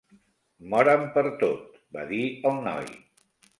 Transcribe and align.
"Moren 0.73 1.03
per 1.17 1.23
tot", 1.45 1.77
va 1.99 2.09
dir 2.15 2.25
el 2.53 2.61
noi. 2.71 2.91